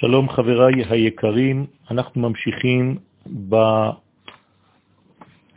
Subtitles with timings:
[0.00, 2.96] שלום חבריי היקרים, אנחנו ממשיכים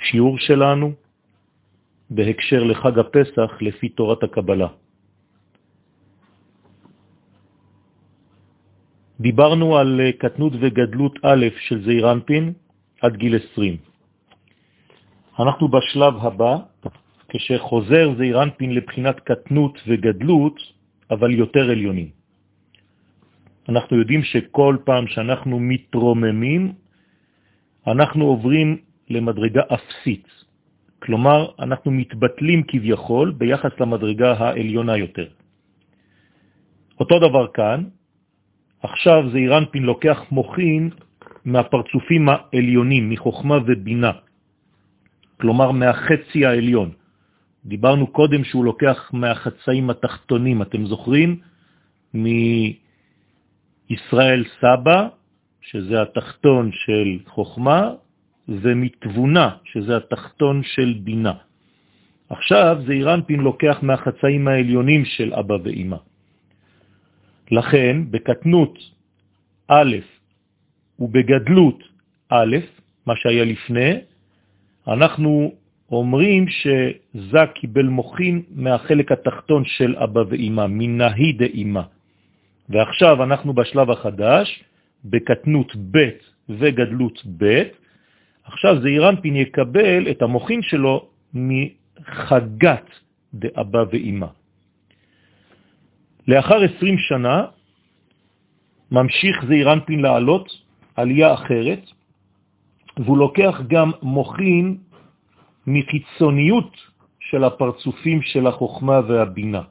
[0.03, 0.91] בשיעור שלנו
[2.09, 4.67] בהקשר לחג הפסח לפי תורת הקבלה.
[9.19, 12.53] דיברנו על קטנות וגדלות א' של זעיר אנפין
[13.01, 13.77] עד גיל 20.
[15.39, 16.55] אנחנו בשלב הבא,
[17.29, 20.59] כשחוזר זעיר אנפין לבחינת קטנות וגדלות,
[21.11, 22.22] אבל יותר עליונים.
[23.69, 26.73] אנחנו יודעים שכל פעם שאנחנו מתרוממים,
[27.87, 28.77] אנחנו עוברים
[29.09, 30.27] למדרגה אפסית.
[30.99, 35.27] כלומר, אנחנו מתבטלים כביכול ביחס למדרגה העליונה יותר.
[36.99, 37.83] אותו דבר כאן,
[38.83, 40.89] עכשיו זה אירנפין לוקח מוחין
[41.45, 44.11] מהפרצופים העליונים, מחוכמה ובינה,
[45.41, 46.91] כלומר מהחצי העליון.
[47.65, 51.39] דיברנו קודם שהוא לוקח מהחצאים התחתונים, אתם זוכרים?
[53.89, 55.07] ישראל סבא,
[55.61, 57.91] שזה התחתון של חוכמה,
[58.47, 61.33] ומתבונה, שזה התחתון של בינה.
[62.29, 65.97] עכשיו זה אירנפין לוקח מהחצאים העליונים של אבא ואמא.
[67.51, 68.79] לכן, בקטנות
[69.67, 69.95] א'
[70.99, 71.83] ובגדלות
[72.29, 72.57] א',
[73.05, 73.91] מה שהיה לפני,
[74.87, 75.51] אנחנו
[75.91, 81.81] אומרים שזה קיבל מוכין מהחלק התחתון של אבא ואמא, מנהי דאמא.
[82.69, 84.63] ועכשיו אנחנו בשלב החדש,
[85.05, 86.09] בקטנות ב'
[86.49, 87.63] וגדלות ב',
[88.43, 92.87] עכשיו זה אירנפין יקבל את המוכין שלו מחגת
[93.33, 94.27] דאבא ואימא.
[96.27, 97.45] לאחר 20 שנה
[98.91, 100.47] ממשיך זה אירנפין לעלות
[100.95, 101.83] עלייה אחרת,
[102.97, 104.77] והוא לוקח גם מוכין
[105.67, 106.77] מחיצוניות
[107.19, 109.61] של הפרצופים של החוכמה והבינה,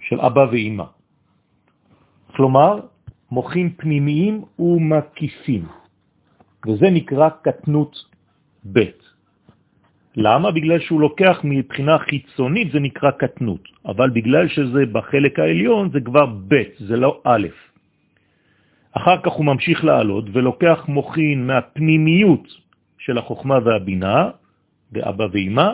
[0.00, 0.97] של אבא ואימא.
[2.38, 2.80] כלומר,
[3.30, 5.64] מוחים פנימיים ומקיפים,
[6.66, 7.92] וזה נקרא קטנות
[8.72, 8.94] ב'.
[10.16, 10.50] למה?
[10.50, 16.26] בגלל שהוא לוקח מבחינה חיצונית זה נקרא קטנות, אבל בגלל שזה בחלק העליון זה כבר
[16.26, 17.46] ב', זה לא א'.
[18.92, 22.46] אחר כך הוא ממשיך לעלות ולוקח מוחין מהפנימיות
[22.98, 24.30] של החוכמה והבינה,
[24.92, 25.70] באבא ואמא,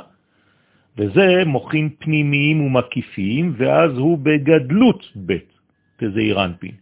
[0.97, 5.54] וזה מוחין פנימיים ומקיפים, ואז הוא בגדלות ב'.
[5.99, 6.75] כזעיר אנפין.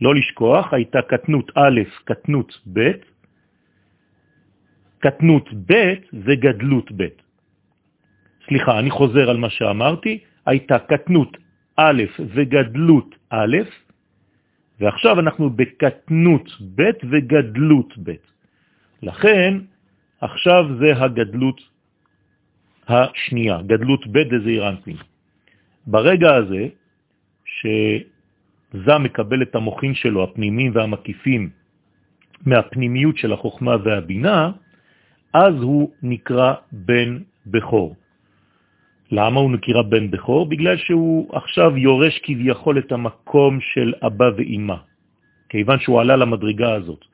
[0.00, 2.90] לא לשכוח, הייתה קטנות א', קטנות ב',
[4.98, 7.08] קטנות ב' וגדלות ב'.
[8.48, 11.36] סליחה, אני חוזר על מה שאמרתי, הייתה קטנות
[11.76, 12.02] א'
[12.34, 13.56] וגדלות א',
[14.80, 18.12] ועכשיו אנחנו בקטנות ב' וגדלות ב'.
[19.02, 19.58] לכן,
[20.20, 21.60] עכשיו זה הגדלות
[22.88, 24.96] השנייה, גדלות ב' דזעיר אנפין.
[25.86, 26.68] ברגע הזה,
[27.44, 27.66] ש...
[28.74, 31.50] זה מקבל את המוחין שלו, הפנימיים והמקיפים,
[32.46, 34.50] מהפנימיות של החוכמה והבינה,
[35.34, 37.96] אז הוא נקרא בן בכור.
[39.10, 40.46] למה הוא נקרא בן בכור?
[40.48, 44.76] בגלל שהוא עכשיו יורש כביכול את המקום של אבא ואימא,
[45.48, 47.04] כיוון שהוא עלה למדרגה הזאת.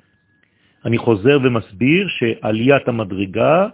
[0.85, 3.69] אני חוזר ומסביר שעליית המדרגה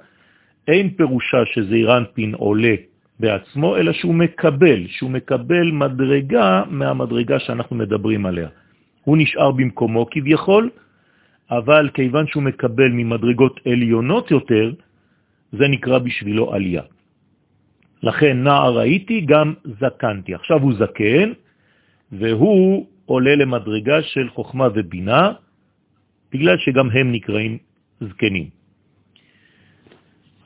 [0.69, 2.75] אין פירושה שזעיר אנפין עולה
[3.21, 8.49] בעצמו, אלא שהוא מקבל, שהוא מקבל מדרגה מהמדרגה שאנחנו מדברים עליה.
[9.05, 10.71] הוא נשאר במקומו כביכול,
[11.51, 14.73] אבל כיוון שהוא מקבל ממדרגות עליונות יותר,
[15.53, 16.83] זה נקרא בשבילו עלייה.
[18.03, 20.35] לכן נער הייתי, גם זקנתי.
[20.35, 21.33] עכשיו הוא זקן,
[22.13, 25.33] והוא עולה למדרגה של חוכמה ובינה,
[26.33, 27.59] בגלל שגם הם נקראים
[28.01, 28.49] זקנים.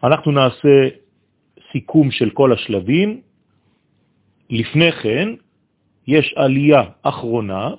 [0.05, 0.89] אנחנו נעשה
[1.73, 3.21] סיכום של כל השלבים.
[4.51, 5.29] לפני כן
[6.07, 7.71] יש עלייה אחרונה,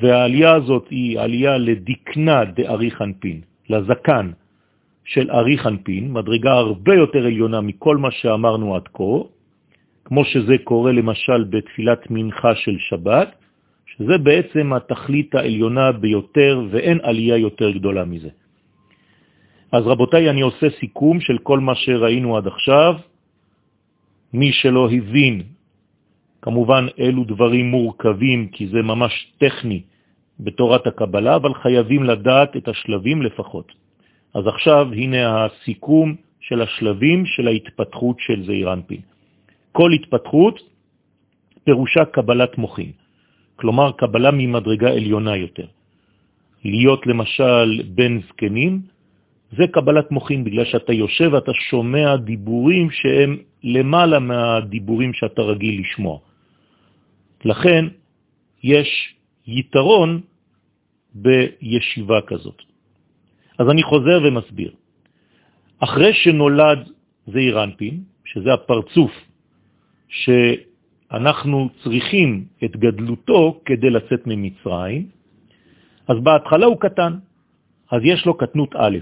[0.00, 3.40] והעלייה הזאת היא עלייה לדקנה דאריך אנפין,
[3.70, 4.30] לזקן
[5.04, 9.14] של אריך אנפין, מדרגה הרבה יותר עליונה מכל מה שאמרנו עד כה,
[10.04, 13.28] כמו שזה קורה למשל בתפילת מנחה של שבת,
[13.86, 18.28] שזה בעצם התכלית העליונה ביותר ואין עלייה יותר גדולה מזה.
[19.74, 22.94] אז רבותיי, אני עושה סיכום של כל מה שראינו עד עכשיו.
[24.32, 25.42] מי שלא הבין,
[26.42, 29.82] כמובן אלו דברים מורכבים, כי זה ממש טכני
[30.40, 33.72] בתורת הקבלה, אבל חייבים לדעת את השלבים לפחות.
[34.34, 39.00] אז עכשיו הנה הסיכום של השלבים של ההתפתחות של זעיר אנפין.
[39.72, 40.56] כל התפתחות
[41.64, 42.92] פירושה קבלת מוחין,
[43.56, 45.66] כלומר קבלה ממדרגה עליונה יותר.
[46.64, 48.93] להיות למשל בן זקנים,
[49.56, 56.18] זה קבלת מוחין, בגלל שאתה יושב ואתה שומע דיבורים שהם למעלה מהדיבורים שאתה רגיל לשמוע.
[57.44, 57.84] לכן
[58.62, 58.88] יש
[59.46, 60.20] יתרון
[61.14, 62.62] בישיבה כזאת.
[63.58, 64.72] אז אני חוזר ומסביר.
[65.78, 66.78] אחרי שנולד
[67.26, 69.12] זעיר אנפין, שזה הפרצוף
[70.08, 75.08] שאנחנו צריכים את גדלותו כדי לצאת ממצרים,
[76.08, 77.12] אז בהתחלה הוא קטן,
[77.90, 78.98] אז יש לו קטנות א'.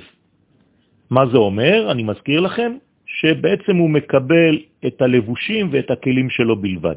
[1.12, 1.92] מה זה אומר?
[1.92, 2.72] אני מזכיר לכם
[3.06, 4.54] שבעצם הוא מקבל
[4.86, 6.96] את הלבושים ואת הכלים שלו בלבד.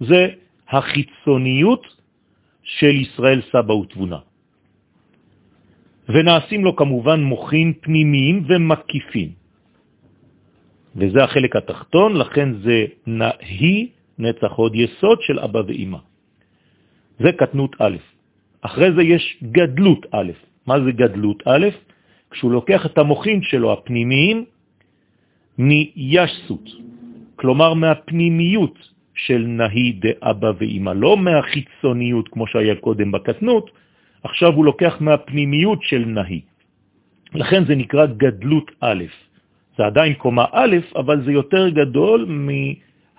[0.00, 0.22] זה
[0.68, 1.84] החיצוניות
[2.62, 4.18] של ישראל סבא ותבונה.
[6.08, 9.30] ונעשים לו כמובן מוחין פנימיים ומקיפים.
[10.96, 13.88] וזה החלק התחתון, לכן זה נהי,
[14.18, 15.98] נצח עוד יסוד של אבא ואמא.
[17.22, 17.96] זה קטנות א'.
[18.60, 20.30] אחרי זה יש גדלות א'.
[20.66, 21.93] מה זה גדלות א'?
[22.34, 24.44] כשהוא לוקח את המוחין שלו, הפנימיים,
[25.58, 26.66] מישסות,
[27.36, 28.74] כלומר מהפנימיות
[29.14, 33.70] של נהי דאבא ואמא, לא מהחיצוניות כמו שהיה קודם בקטנות,
[34.22, 36.40] עכשיו הוא לוקח מהפנימיות של נהי.
[37.34, 39.04] לכן זה נקרא גדלות א'.
[39.78, 42.26] זה עדיין קומה א', אבל זה יותר גדול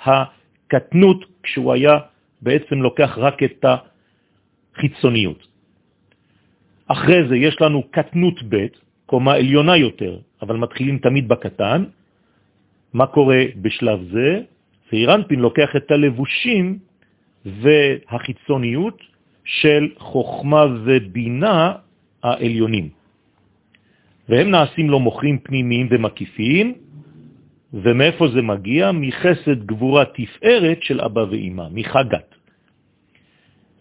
[0.04, 2.00] מהקטנות כשהוא היה
[2.42, 3.66] בעצם לוקח רק את
[4.76, 5.48] החיצוניות.
[6.88, 11.84] אחרי זה יש לנו קטנות ב', קומה עליונה יותר, אבל מתחילים תמיד בקטן.
[12.94, 14.42] מה קורה בשלב זה?
[14.90, 16.80] סעירנפין לוקח את הלבושים
[17.46, 18.98] והחיצוניות
[19.46, 21.74] של חוכמה ובינה
[22.24, 22.90] העליונים.
[24.30, 26.74] והם נעשים לו מוחים פנימיים ומקיפיים,
[27.74, 28.92] ומאיפה זה מגיע?
[28.92, 32.36] מחסד גבורה תפארת של אבא ואמא, מחגת.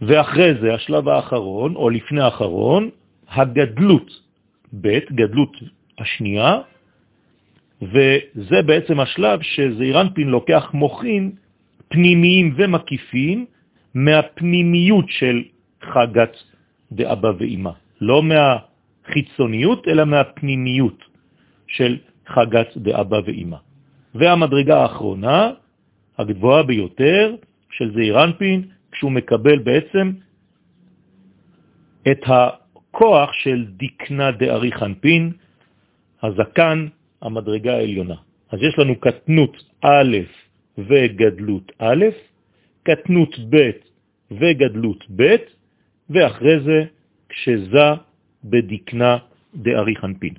[0.01, 2.91] ואחרי זה, השלב האחרון, או לפני האחרון,
[3.29, 4.24] הגדלות,
[4.81, 5.57] ב', גדלות
[5.99, 6.59] השנייה,
[7.83, 11.33] וזה בעצם השלב שזעירנפין לוקח מוחים
[11.89, 13.47] פנימיים ומקיפים
[13.95, 15.43] מהפנימיות של
[15.83, 16.37] חגת
[16.93, 21.05] דאבא ואמא, לא מהחיצוניות, אלא מהפנימיות
[21.67, 23.57] של חגת דאבא ואמא.
[24.15, 25.51] והמדרגה האחרונה,
[26.19, 27.35] הגבוהה ביותר,
[27.71, 28.63] של זעירנפין,
[28.93, 30.13] כשהוא מקבל בעצם
[32.11, 32.21] את
[32.95, 35.33] הכוח של דקנה דארי חנפין,
[36.23, 36.87] הזקן,
[37.23, 38.15] המדרגה העליונה.
[38.51, 40.17] אז יש לנו קטנות א'
[40.79, 42.05] וגדלות א',
[42.83, 43.71] קטנות ב'
[44.31, 45.37] וגדלות ב',
[46.11, 46.85] ואחרי זה
[47.29, 47.89] כשזה
[48.45, 49.19] בדקנה
[49.55, 50.35] דארי חנפין.